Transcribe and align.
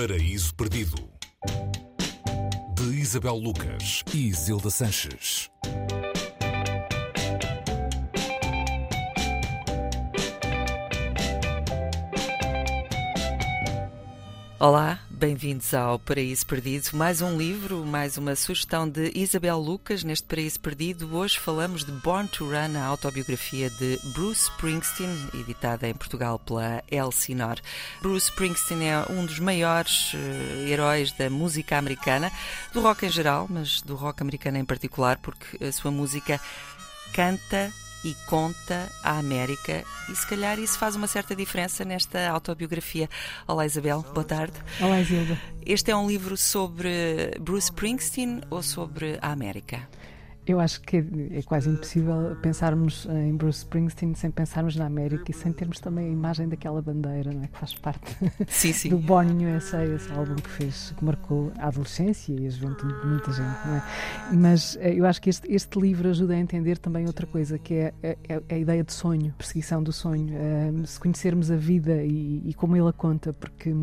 Paraíso 0.00 0.54
Perdido 0.54 1.10
de 2.76 3.00
Isabel 3.00 3.34
Lucas 3.34 4.04
e 4.14 4.32
Zilda 4.32 4.70
Sanches. 4.70 5.50
Olá, 14.60 15.00
bem-vindos 15.18 15.74
ao 15.74 15.98
Paraíso 15.98 16.46
Perdido. 16.46 16.96
Mais 16.96 17.20
um 17.20 17.36
livro, 17.36 17.84
mais 17.84 18.16
uma 18.16 18.36
sugestão 18.36 18.88
de 18.88 19.10
Isabel 19.16 19.58
Lucas 19.58 20.04
neste 20.04 20.24
Paraíso 20.28 20.60
Perdido. 20.60 21.12
Hoje 21.16 21.36
falamos 21.36 21.84
de 21.84 21.90
Born 21.90 22.28
to 22.28 22.44
Run, 22.44 22.78
a 22.78 22.84
autobiografia 22.84 23.68
de 23.68 23.98
Bruce 24.14 24.42
Springsteen, 24.42 25.10
editada 25.34 25.88
em 25.88 25.94
Portugal 25.94 26.38
pela 26.38 26.84
Elsinore. 26.88 27.60
Bruce 28.00 28.30
Springsteen 28.30 28.88
é 28.88 29.04
um 29.10 29.26
dos 29.26 29.40
maiores 29.40 30.14
uh, 30.14 30.68
heróis 30.68 31.10
da 31.10 31.28
música 31.28 31.76
americana, 31.76 32.30
do 32.72 32.80
rock 32.80 33.04
em 33.04 33.10
geral, 33.10 33.48
mas 33.50 33.82
do 33.82 33.96
rock 33.96 34.22
americano 34.22 34.58
em 34.58 34.64
particular, 34.64 35.18
porque 35.18 35.64
a 35.64 35.72
sua 35.72 35.90
música 35.90 36.40
canta 37.12 37.72
e 38.04 38.14
conta 38.26 38.88
a 39.02 39.18
América 39.18 39.84
e 40.08 40.14
se 40.14 40.26
calhar 40.26 40.58
isso 40.58 40.78
faz 40.78 40.96
uma 40.96 41.06
certa 41.06 41.34
diferença 41.34 41.84
nesta 41.84 42.30
autobiografia. 42.30 43.08
Olá 43.46 43.66
Isabel, 43.66 44.04
boa 44.14 44.24
tarde. 44.24 44.54
Olá 44.80 45.02
Zilda. 45.02 45.38
Este 45.64 45.90
é 45.90 45.96
um 45.96 46.08
livro 46.08 46.36
sobre 46.36 47.32
Bruce 47.40 47.66
Springsteen 47.66 48.40
ou 48.50 48.62
sobre 48.62 49.18
a 49.20 49.30
América? 49.32 49.88
Eu 50.48 50.60
acho 50.60 50.80
que 50.80 51.04
é 51.32 51.42
quase 51.42 51.68
impossível 51.68 52.36
pensarmos 52.40 53.06
em 53.06 53.36
Bruce 53.36 53.58
Springsteen 53.58 54.14
sem 54.14 54.30
pensarmos 54.30 54.76
na 54.76 54.86
América 54.86 55.30
e 55.30 55.34
sem 55.34 55.52
termos 55.52 55.78
também 55.78 56.06
a 56.06 56.10
imagem 56.10 56.48
daquela 56.48 56.80
bandeira, 56.80 57.32
não 57.32 57.42
é? 57.42 57.46
Que 57.48 57.58
faz 57.58 57.74
parte 57.74 58.16
sim, 58.48 58.72
sim. 58.72 58.88
do 58.90 58.98
Born 58.98 59.44
USA, 59.46 59.84
esse 59.84 60.10
álbum 60.12 60.36
que 60.36 60.48
fez, 60.48 60.94
que 60.96 61.04
marcou 61.04 61.52
a 61.58 61.68
adolescência 61.68 62.32
e 62.32 62.46
a 62.46 62.50
juventude 62.50 62.98
de 63.00 63.06
muita 63.06 63.30
gente, 63.32 63.66
não 63.66 63.74
é? 63.74 63.82
Mas 64.32 64.76
eh, 64.80 64.94
eu 64.94 65.04
acho 65.04 65.20
que 65.20 65.28
este, 65.28 65.52
este 65.52 65.78
livro 65.78 66.08
ajuda 66.08 66.34
a 66.34 66.38
entender 66.38 66.78
também 66.78 67.06
outra 67.06 67.26
coisa, 67.26 67.58
que 67.58 67.74
é, 67.74 67.94
a 68.48 68.56
ideia 68.56 68.82
de 68.82 68.92
sonho, 68.92 69.34
perseguição 69.36 69.82
do 69.82 69.92
sonho. 69.92 70.34
Um, 70.34 70.84
se 70.86 70.98
conhecermos 70.98 71.50
a 71.50 71.56
vida 71.56 72.02
e, 72.02 72.42
e 72.44 72.54
como 72.54 72.76
ele 72.76 72.88
a 72.88 72.92
conta, 72.92 73.32
porque 73.32 73.74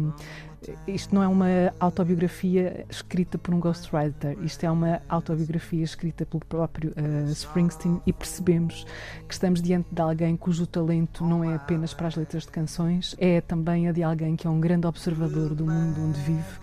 isto 0.88 1.14
não 1.14 1.24
é 1.24 1.28
uma 1.28 1.74
autobiografia 1.80 2.86
escrita 2.90 3.38
por 3.38 3.54
um 3.54 3.60
ghostwriter, 3.60 4.38
isto 4.44 4.66
é 4.66 4.72
uma 4.72 5.02
autobiografia 5.08 5.84
escrita 5.84 6.26
pelo 6.26 6.44
próprio 6.46 6.92
uh, 6.92 7.32
Springsteen 7.32 8.02
e 8.06 8.14
percebemos 8.14 8.86
que 9.28 9.34
estamos 9.34 9.62
diante 9.62 9.88
de 9.92 10.02
alguém 10.02 10.36
cujo 10.36 10.66
talento 10.68 11.26
não 11.26 11.44
é 11.44 11.56
apenas 11.56 11.94
para 11.94 12.08
as 12.08 12.16
letras 12.16 12.44
de 12.44 12.52
canções, 12.52 13.16
é 13.18 13.42
também 13.42 13.88
a 13.88 13.92
de 13.92 14.04
alguém 14.04 14.36
que 14.36 14.48
é 14.48 14.50
um 14.50 14.60
grande 14.60 14.88
observador 14.88 15.54
do 15.54 15.66
mundo 15.66 16.02
onde 16.02 16.20
vive 16.22 16.60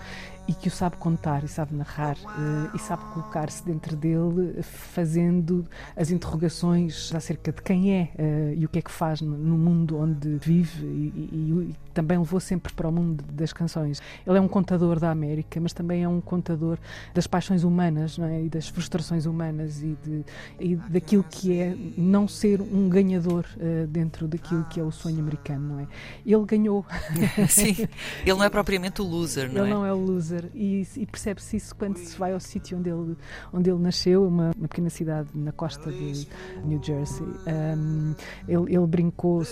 e 0.48 0.54
que 0.54 0.68
o 0.68 0.70
sabe 0.70 0.96
contar 0.96 1.44
e 1.44 1.48
sabe 1.48 1.74
narrar 1.74 2.16
uh, 2.16 2.74
e 2.74 2.78
sabe 2.78 3.04
colocar-se 3.12 3.64
dentro 3.64 3.94
dele, 3.96 4.60
fazendo 4.62 5.64
as 5.96 6.10
interrogações 6.10 7.14
acerca 7.14 7.52
de 7.52 7.62
quem 7.62 7.94
é 7.94 8.10
uh, 8.18 8.54
e 8.56 8.64
o 8.64 8.68
que 8.68 8.78
é 8.78 8.82
que 8.82 8.90
faz 8.90 9.20
no, 9.20 9.36
mundo 9.36 9.98
onde 9.98 10.36
vive 10.36 10.84
e, 10.84 11.12
e, 11.16 11.70
e, 11.70 11.74
também 11.94 12.18
levou 12.18 12.40
sempre 12.40 12.72
para 12.72 12.88
o 12.88 12.92
mundo 12.92 13.22
das 13.32 13.52
canções. 13.52 14.00
Ele 14.26 14.38
é 14.38 14.40
um 14.40 14.48
contador 14.48 14.98
da 14.98 15.10
América, 15.10 15.60
mas 15.60 15.72
também 15.74 16.02
é 16.02 16.08
um 16.08 16.20
contador 16.20 16.78
das 17.14 17.26
paixões 17.26 17.64
humanas 17.64 18.16
não 18.16 18.26
é? 18.26 18.44
e 18.44 18.48
das 18.48 18.66
frustrações 18.66 19.26
humanas 19.26 19.82
e, 19.82 19.96
de, 20.02 20.24
e 20.58 20.76
daquilo 20.76 21.22
que 21.22 21.58
é 21.58 21.76
não 21.96 22.26
ser 22.26 22.60
um 22.62 22.88
ganhador 22.88 23.44
uh, 23.56 23.86
dentro 23.86 24.26
daquilo 24.26 24.64
que 24.64 24.80
é 24.80 24.82
o 24.82 24.90
sonho 24.90 25.20
americano, 25.20 25.74
não 25.74 25.80
é? 25.80 25.86
Ele 26.24 26.44
ganhou. 26.46 26.84
Sim, 27.48 27.76
ele 28.24 28.34
não 28.34 28.44
é 28.44 28.48
propriamente 28.48 29.02
o 29.02 29.04
loser, 29.04 29.52
não 29.52 29.52
ele 29.52 29.58
é? 29.58 29.62
Ele 29.62 29.74
não 29.74 29.86
é 29.86 29.92
o 29.92 29.98
loser 29.98 30.31
e, 30.54 30.86
e 30.96 31.06
percebe-se 31.06 31.56
isso 31.56 31.74
quando 31.76 31.96
se 31.96 32.16
vai 32.18 32.32
ao 32.32 32.40
sítio 32.40 32.78
onde 32.78 32.90
ele, 32.90 33.16
onde 33.52 33.70
ele 33.70 33.78
nasceu, 33.78 34.26
uma, 34.26 34.50
uma 34.56 34.68
pequena 34.68 34.90
cidade 34.90 35.28
na 35.34 35.52
costa 35.52 35.90
de 35.90 36.26
New 36.64 36.82
Jersey. 36.82 37.26
Um, 37.26 38.14
ele, 38.48 38.74
ele 38.74 38.86
brincou, 38.86 39.42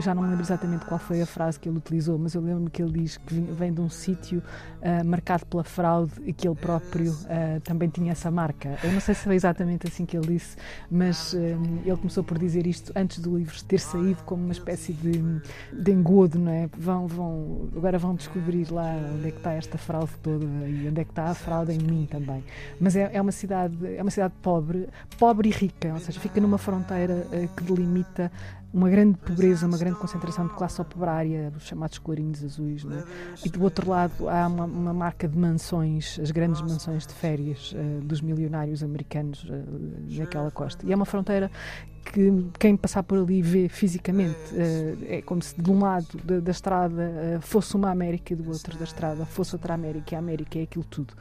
já 0.00 0.14
não 0.14 0.22
me 0.22 0.28
lembro 0.28 0.44
exatamente 0.44 0.84
qual 0.86 0.98
foi 0.98 1.22
a 1.22 1.26
frase 1.26 1.58
que 1.58 1.68
ele 1.68 1.78
utilizou, 1.78 2.18
mas 2.18 2.34
eu 2.34 2.42
lembro 2.42 2.70
que 2.70 2.82
ele 2.82 3.02
diz 3.02 3.16
que 3.16 3.34
vem 3.34 3.72
de 3.72 3.80
um 3.80 3.88
sítio 3.88 4.42
uh, 4.82 5.04
marcado 5.04 5.46
pela 5.46 5.64
fraude 5.64 6.12
e 6.24 6.32
que 6.32 6.46
ele 6.46 6.56
próprio 6.56 7.12
uh, 7.12 7.60
também 7.64 7.88
tinha 7.88 8.12
essa 8.12 8.30
marca. 8.30 8.78
Eu 8.82 8.92
não 8.92 9.00
sei 9.00 9.14
se 9.14 9.24
foi 9.24 9.34
exatamente 9.34 9.86
assim 9.86 10.04
que 10.04 10.16
ele 10.16 10.26
disse, 10.26 10.56
mas 10.90 11.34
um, 11.34 11.78
ele 11.84 11.96
começou 11.96 12.22
por 12.24 12.38
dizer 12.38 12.66
isto 12.66 12.92
antes 12.94 13.18
do 13.18 13.36
livro 13.36 13.54
ter 13.64 13.80
saído 13.80 14.22
como 14.24 14.42
uma 14.42 14.52
espécie 14.52 14.92
de, 14.92 15.12
de 15.72 15.92
engodo, 15.92 16.38
não 16.38 16.52
é? 16.52 16.68
Vão, 16.76 17.06
vão, 17.06 17.68
agora 17.76 17.98
vão 17.98 18.14
descobrir 18.14 18.70
lá 18.70 18.94
onde 19.14 19.28
é 19.28 19.30
que 19.30 19.38
está 19.38 19.52
esta 19.52 19.78
fraude 19.78 20.12
toda 20.28 20.68
e 20.68 20.88
onde 20.88 21.00
é 21.00 21.04
que 21.04 21.10
está 21.10 21.24
a 21.30 21.34
fraude 21.34 21.72
em 21.72 21.78
mim 21.78 22.06
também. 22.10 22.44
Mas 22.78 22.94
é, 22.94 23.10
é 23.12 23.20
uma 23.20 23.32
cidade 23.32 23.76
é 23.96 24.02
uma 24.02 24.10
cidade 24.10 24.34
pobre, 24.42 24.88
pobre 25.18 25.48
e 25.48 25.52
rica, 25.52 25.92
ou 25.94 25.98
seja, 25.98 26.20
fica 26.20 26.40
numa 26.40 26.58
fronteira 26.58 27.14
uh, 27.14 27.48
que 27.56 27.64
delimita 27.64 28.30
uma 28.72 28.90
grande 28.90 29.16
pobreza, 29.16 29.66
uma 29.66 29.78
grande 29.78 29.98
concentração 29.98 30.46
de 30.46 30.52
classe 30.52 30.78
operária, 30.78 31.50
os 31.56 31.66
chamados 31.66 31.96
colorinhos 31.96 32.44
azuis, 32.44 32.84
né? 32.84 33.02
e 33.42 33.48
do 33.48 33.62
outro 33.62 33.88
lado 33.88 34.28
há 34.28 34.46
uma, 34.46 34.64
uma, 34.66 34.92
marca 34.92 35.26
de 35.26 35.38
mansões, 35.38 36.18
as 36.22 36.30
grandes 36.30 36.60
mansões 36.60 37.06
de 37.06 37.14
férias 37.14 37.72
uh, 37.72 38.04
dos 38.04 38.20
milionários 38.20 38.82
americanos 38.82 39.44
uh, 39.44 40.18
naquela 40.18 40.50
costa. 40.50 40.84
E 40.86 40.92
é 40.92 40.96
uma 40.96 41.06
fronteira 41.06 41.50
que 42.12 42.46
quem 42.58 42.76
passar 42.76 43.02
por 43.02 43.18
ali 43.18 43.42
vê 43.42 43.68
fisicamente. 43.68 44.36
Uh, 44.52 44.98
é 45.06 45.22
como 45.22 45.42
se 45.42 45.60
de 45.60 45.70
um 45.70 45.80
lado 45.80 46.18
da, 46.24 46.40
da 46.40 46.50
estrada 46.50 47.38
fosse 47.42 47.74
uma 47.76 47.90
América 47.90 48.32
e 48.32 48.36
do 48.36 48.48
outro 48.50 48.76
da 48.76 48.84
estrada 48.84 49.24
fosse 49.26 49.54
outra 49.54 49.74
América. 49.74 50.14
E 50.14 50.16
a 50.16 50.18
América 50.18 50.58
é 50.58 50.62
aquilo 50.62 50.84
tudo. 50.84 51.14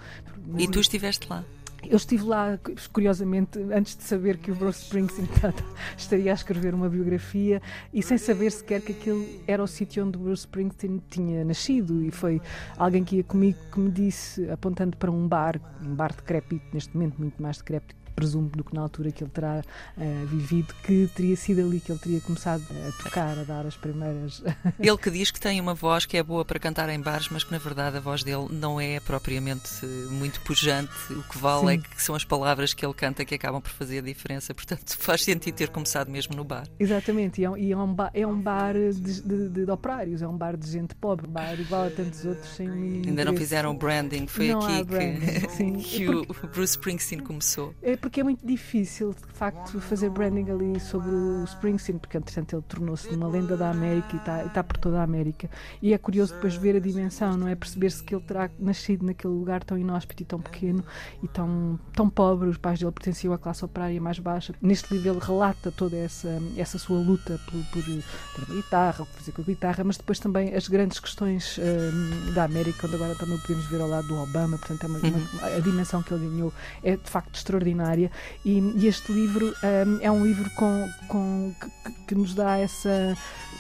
E 0.58 0.68
tu 0.68 0.80
estiveste 0.80 1.28
lá? 1.30 1.44
Eu 1.83 1.97
estive 1.97 2.23
lá, 2.23 2.59
curiosamente, 2.91 3.59
antes 3.71 3.95
de 3.95 4.03
saber 4.03 4.38
que 4.38 4.51
o 4.51 4.55
Bruce 4.55 4.83
Springsteen 4.83 5.27
estaria 5.95 6.31
a 6.31 6.35
escrever 6.35 6.73
uma 6.73 6.89
biografia 6.89 7.61
e 7.93 8.01
sem 8.01 8.17
saber 8.17 8.51
sequer 8.51 8.81
que 8.81 8.91
aquele 8.91 9.41
era 9.47 9.63
o 9.63 9.67
sítio 9.67 10.05
onde 10.05 10.17
o 10.17 10.21
Bruce 10.21 10.41
Springsteen 10.41 11.01
tinha 11.09 11.45
nascido. 11.45 12.03
E 12.03 12.11
foi 12.11 12.41
alguém 12.77 13.03
que 13.03 13.17
ia 13.17 13.23
comigo 13.23 13.57
que 13.71 13.79
me 13.79 13.91
disse, 13.91 14.49
apontando 14.49 14.97
para 14.97 15.11
um 15.11 15.27
bar, 15.27 15.59
um 15.81 15.95
bar 15.95 16.13
decrépito, 16.13 16.65
neste 16.73 16.95
momento 16.95 17.17
muito 17.17 17.41
mais 17.41 17.57
decrépito 17.57 17.95
presumo, 18.17 18.49
do 18.49 18.63
que 18.63 18.73
na 18.73 18.81
altura 18.81 19.11
que 19.11 19.23
ele 19.23 19.29
terá 19.29 19.61
uh, 19.95 20.25
vivido, 20.25 20.73
que 20.83 21.07
teria 21.15 21.38
sido 21.38 21.61
ali 21.61 21.79
que 21.79 21.91
ele 21.91 21.99
teria 21.99 22.19
começado 22.19 22.63
a 22.88 23.03
tocar, 23.03 23.38
a 23.38 23.44
dar 23.44 23.63
as 23.67 23.77
primeiras. 23.77 24.44
ele 24.81 24.97
que 24.97 25.11
diz 25.11 25.29
que 25.29 25.39
tem 25.39 25.61
uma 25.61 25.75
voz 25.75 26.07
que 26.07 26.17
é 26.17 26.23
boa 26.23 26.44
para 26.44 26.57
cantar 26.57 26.89
em 26.89 26.99
bares, 26.99 27.29
mas 27.29 27.44
que 27.44 27.51
na 27.51 27.59
verdade 27.59 27.97
a 27.97 27.99
voz 27.99 28.23
dele 28.23 28.47
não 28.49 28.81
é 28.81 28.99
propriamente 28.99 29.85
muito 30.09 30.41
pujante. 30.41 30.91
O 31.11 31.21
que 31.21 31.38
vale 31.38 31.66
é 31.69 31.78
é 31.78 31.78
que 31.78 32.01
são 32.01 32.16
as 32.16 32.23
palavras 32.23 32.73
que 32.73 32.85
ele 32.85 32.94
canta 32.94 33.23
que 33.23 33.35
acabam 33.35 33.61
por 33.61 33.72
fazer 33.72 34.00
a 34.00 34.01
diferença. 34.01 34.53
Portanto, 34.53 34.97
faz 35.00 35.23
sentido 35.23 35.55
ter 35.55 35.69
começado 35.69 36.09
mesmo 36.09 36.35
no 36.35 36.44
bar. 36.44 36.67
Exatamente, 36.79 37.41
e 37.41 37.45
é 37.45 37.50
um, 37.50 37.57
e 37.57 37.72
é 37.72 37.78
um, 37.78 37.94
bar, 37.94 38.11
é 38.13 38.28
um 38.28 38.39
bar 38.39 38.73
de, 38.73 39.22
de, 39.22 39.50
de, 39.50 39.72
operários, 39.72 40.22
é 40.22 40.27
um 40.27 40.38
bar 40.38 40.57
de 40.57 40.69
gente 40.69 40.95
pobre, 40.95 41.27
um 41.27 41.31
bar 41.31 41.59
igual 41.59 41.85
a 41.85 41.89
tantos 41.89 42.25
outros 42.25 42.50
sem 42.56 42.67
Ainda 42.67 43.25
não 43.25 43.35
fizeram 43.35 43.75
branding, 43.75 44.27
foi 44.27 44.50
não 44.50 44.59
aqui 44.59 44.85
que, 44.85 45.72
que 45.83 46.09
o 46.09 46.25
Bruce 46.53 46.72
Springsteen 46.72 47.22
começou. 47.22 47.73
É 47.81 47.95
porque 47.95 48.22
é 48.22 48.23
muito 48.23 48.45
difícil, 48.45 49.13
de 49.13 49.33
facto, 49.33 49.79
fazer 49.81 50.09
branding 50.09 50.50
ali 50.50 50.79
sobre 50.79 51.09
o 51.09 51.44
Springsteen, 51.44 51.97
porque, 51.97 52.17
entretanto, 52.17 52.56
ele 52.56 52.63
tornou-se 52.67 53.09
uma 53.09 53.27
lenda 53.27 53.56
da 53.56 53.69
América 53.69 54.16
e 54.16 54.17
está, 54.17 54.45
está 54.45 54.63
por 54.63 54.77
toda 54.77 55.00
a 55.00 55.03
América. 55.03 55.50
E 55.81 55.94
é 55.94 55.97
curioso 55.97 56.33
depois 56.33 56.56
ver 56.56 56.75
a 56.75 56.79
dimensão, 56.79 57.38
não 57.38 57.47
é? 57.47 57.56
Perceber-se 57.56 58.03
que 58.03 58.13
ele 58.13 58.23
terá 58.23 58.50
nascido 58.59 59.06
naquele 59.06 59.33
lugar 59.33 59.63
tão 59.63 59.77
inóspito 59.77 60.23
e 60.23 60.25
tão 60.25 60.39
pequeno 60.39 60.83
e 61.22 61.27
tão, 61.27 61.47
tão 61.94 62.09
pobre. 62.09 62.50
Os 62.50 62.57
pais 62.57 62.79
dele 62.79 62.91
pertenciam 62.91 63.34
à 63.34 63.38
classe 63.38 63.63
operária 63.63 64.00
mais 64.00 64.19
baixa. 64.19 64.53
Neste 64.62 64.94
livro 64.94 65.09
ele 65.12 65.19
relata 65.19 65.72
toda 65.72 65.95
essa, 65.95 66.41
essa 66.56 66.78
sua 66.78 67.00
luta 67.00 67.40
por, 67.45 67.63
por 67.72 67.84
ter 67.84 68.03
uma 68.47 68.56
guitarra, 68.56 69.06
que 69.06 69.19
fazer 69.19 69.31
com 69.31 69.41
a 69.41 69.45
guitarra, 69.45 69.84
mas 69.84 69.97
depois 69.97 70.19
também 70.19 70.53
as 70.53 70.68
grandes 70.68 71.00
questões 71.00 71.59
um, 71.59 72.33
da 72.33 72.44
América, 72.44 72.88
onde 72.88 72.95
agora 72.95 73.15
também 73.15 73.38
podemos 73.39 73.65
ver 73.65 73.81
ao 73.81 73.88
lado 73.88 74.07
do 74.07 74.15
Obama. 74.15 74.57
Portanto, 74.57 74.83
é 74.83 74.88
uma, 74.88 75.00
uma, 75.00 75.48
a 75.56 75.59
dimensão 75.59 76.01
que 76.04 76.13
ele 76.13 76.27
ganhou 76.27 76.54
é 76.83 76.95
de 76.95 77.09
facto 77.09 77.36
extraordinária 77.36 78.12
e, 78.44 78.59
e 78.75 78.88
este 78.88 79.12
livro 79.12 79.54
um, 79.63 80.00
é 80.01 80.12
um 80.12 80.25
livro 80.25 80.50
com, 80.51 80.89
com 81.07 81.54
que, 81.59 81.92
que, 82.07 82.15
nos 82.15 82.33
dá 82.33 82.57
essa 82.57 83.18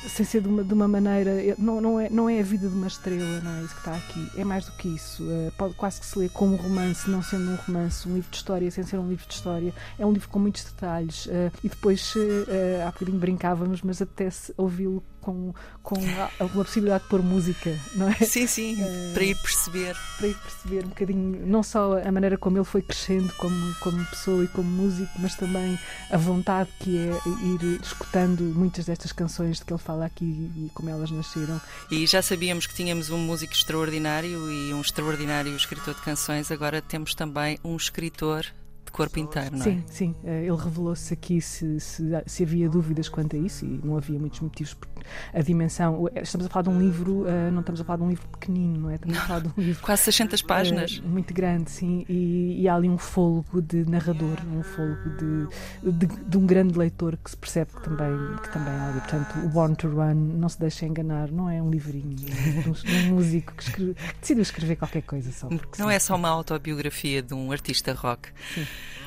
sem 0.07 0.25
ser 0.25 0.41
de 0.41 0.47
uma, 0.47 0.63
de 0.63 0.73
uma 0.73 0.87
maneira 0.87 1.31
não, 1.57 1.81
não, 1.81 1.99
é, 1.99 2.09
não 2.09 2.29
é 2.29 2.39
a 2.39 2.43
vida 2.43 2.67
de 2.67 2.75
uma 2.75 2.87
estrela 2.87 3.41
não 3.41 3.51
é 3.51 3.61
isso 3.63 3.73
que 3.73 3.79
está 3.79 3.95
aqui 3.95 4.31
é 4.37 4.43
mais 4.43 4.65
do 4.65 4.71
que 4.73 4.87
isso 4.87 5.23
uh, 5.23 5.51
pode 5.57 5.73
quase 5.75 5.99
que 5.99 6.05
se 6.05 6.17
ler 6.19 6.29
como 6.29 6.53
um 6.53 6.57
romance 6.57 7.09
não 7.09 7.21
sendo 7.21 7.51
um 7.51 7.55
romance 7.55 7.86
um 8.07 8.15
livro 8.15 8.29
de 8.31 8.37
história 8.37 8.71
sem 8.71 8.83
ser 8.83 8.97
um 8.97 9.09
livro 9.09 9.27
de 9.27 9.33
história. 9.33 9.73
É 9.97 10.05
um 10.05 10.11
livro 10.11 10.29
com 10.29 10.39
muitos 10.39 10.63
detalhes 10.63 11.25
uh, 11.25 11.51
e 11.63 11.69
depois 11.69 12.15
uh, 12.15 12.87
há 12.87 12.91
bocadinho 12.91 13.17
brincávamos 13.17 13.81
mas 13.81 14.01
apetece 14.01 14.53
ouvi-lo 14.57 15.03
com, 15.27 15.53
com 15.83 15.95
a, 16.39 16.45
a 16.45 16.47
possibilidade 16.47 17.03
de 17.03 17.09
pôr 17.09 17.21
música, 17.21 17.77
não 17.95 18.07
é? 18.07 18.13
Sim, 18.23 18.47
sim, 18.47 18.81
uh, 18.81 19.13
para 19.13 19.23
ir 19.25 19.35
perceber. 19.35 19.95
Para 20.17 20.27
ir 20.27 20.35
perceber 20.35 20.85
um 20.85 20.89
bocadinho, 20.89 21.45
não 21.45 21.61
só 21.61 21.99
a 21.99 22.11
maneira 22.11 22.37
como 22.37 22.57
ele 22.57 22.63
foi 22.63 22.81
crescendo 22.81 23.33
como, 23.33 23.75
como 23.81 24.05
pessoa 24.05 24.45
e 24.45 24.47
como 24.47 24.69
músico, 24.69 25.11
mas 25.19 25.35
também 25.35 25.77
a 26.09 26.17
vontade 26.17 26.69
que 26.79 26.97
é 26.97 27.11
ir 27.45 27.81
escutando 27.81 28.41
muitas 28.55 28.85
destas 28.85 29.11
canções 29.11 29.57
de 29.57 29.65
que 29.65 29.73
ele 29.73 29.81
fala 29.81 30.05
aqui 30.05 30.25
e 30.55 30.71
como 30.73 30.89
elas 30.89 31.11
nasceram. 31.11 31.59
E 31.91 32.07
já 32.07 32.21
sabíamos 32.21 32.65
que 32.65 32.73
tínhamos 32.73 33.09
um 33.09 33.17
músico 33.17 33.51
extraordinário 33.51 34.49
e 34.49 34.73
um 34.73 34.79
extraordinário 34.79 35.53
escritor 35.55 35.93
de 35.93 36.01
canções, 36.01 36.51
agora 36.51 36.81
temos 36.81 37.13
também 37.13 37.59
um 37.65 37.75
escritor 37.75 38.45
de 38.87 38.91
corpo 38.91 39.19
inteiro, 39.19 39.51
não 39.51 39.61
é? 39.61 39.63
Sim, 39.63 39.83
sim. 39.87 40.15
Eh, 40.23 40.45
ele 40.45 40.57
revelou-se 40.57 41.13
aqui 41.13 41.39
se, 41.41 41.79
se, 41.79 42.03
se, 42.25 42.43
havia 42.43 42.69
dúvidas 42.69 43.09
quanto 43.09 43.35
a 43.35 43.39
isso 43.39 43.65
e 43.65 43.81
não 43.83 43.97
havia 43.97 44.17
muitos 44.17 44.39
motivos. 44.39 44.73
Porque 44.73 44.97
a 45.33 45.41
dimensão. 45.41 46.09
Estamos 46.15 46.47
a 46.47 46.49
falar 46.49 46.63
de 46.63 46.69
um 46.69 46.79
livro, 46.79 47.27
eh, 47.27 47.51
não 47.51 47.59
estamos 47.59 47.81
a 47.81 47.83
falar 47.83 47.97
de 47.97 48.03
um 48.03 48.09
livro 48.09 48.27
pequenino, 48.29 48.79
não 48.79 48.89
é? 48.89 48.95
Estamos 48.95 49.15
não, 49.15 49.23
a 49.23 49.27
falar 49.27 49.39
de 49.41 49.47
um 49.49 49.53
livro. 49.61 49.83
Quase 49.83 50.03
600 50.03 50.41
páginas. 50.41 51.01
Eh, 51.03 51.07
muito 51.07 51.33
grande, 51.33 51.69
sim. 51.69 52.05
E, 52.07 52.61
e, 52.61 52.67
há 52.67 52.75
ali 52.75 52.89
um 52.89 52.97
fôlego 52.97 53.61
de 53.61 53.85
narrador, 53.89 54.37
um 54.53 54.63
fôlego 54.63 55.09
de, 55.17 55.91
de, 55.91 56.07
de, 56.07 56.37
um 56.37 56.45
grande 56.45 56.77
leitor 56.77 57.17
que 57.17 57.29
se 57.29 57.37
percebe 57.37 57.71
que 57.71 57.83
também, 57.83 58.35
que 58.41 58.51
também 58.51 58.73
há 58.73 58.87
ali. 58.89 58.99
Portanto, 59.01 59.45
o 59.45 59.49
Born 59.49 59.75
to 59.75 59.89
Run, 59.89 60.15
não 60.15 60.49
se 60.49 60.59
deixa 60.59 60.85
enganar, 60.85 61.29
não 61.29 61.49
é 61.49 61.61
um 61.61 61.69
livrinho. 61.69 62.15
É 62.27 62.61
de 62.61 62.69
um, 62.69 62.73
um 63.11 63.15
músico 63.15 63.53
que, 63.53 63.63
escreve, 63.63 63.93
que 63.93 64.19
decidiu 64.21 64.41
escrever 64.41 64.75
qualquer 64.77 65.01
coisa 65.01 65.31
só. 65.31 65.49
Não 65.49 65.87
sim. 65.87 65.93
é 65.93 65.99
só 65.99 66.15
uma 66.15 66.29
autobiografia 66.29 67.21
de 67.21 67.33
um 67.33 67.51
artista 67.51 67.93
rock. 67.93 68.29
Sim. 68.53 68.65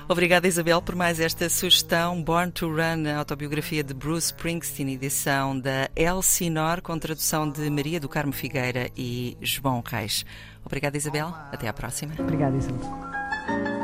Obrigada, 0.08 0.49
Isabel, 0.49 0.82
por 0.82 0.96
mais 0.96 1.20
esta 1.20 1.49
sugestão. 1.49 2.20
Born 2.22 2.50
to 2.50 2.69
Run, 2.69 3.06
a 3.06 3.19
autobiografia 3.19 3.84
de 3.84 3.94
Bruce 3.94 4.26
Springsteen, 4.26 4.94
edição 4.94 5.58
da 5.58 5.88
Elsinor, 5.94 6.82
com 6.82 6.99
tradução 6.99 7.49
de 7.49 7.70
Maria 7.70 8.00
do 8.00 8.08
Carmo 8.08 8.32
Figueira 8.32 8.90
e 8.96 9.37
João 9.40 9.82
Reis. 9.87 10.25
Obrigada, 10.64 10.96
Isabel. 10.96 11.28
Até 11.52 11.69
à 11.69 11.72
próxima. 11.72 12.14
Obrigada, 12.19 12.56
Isabel. 12.56 13.79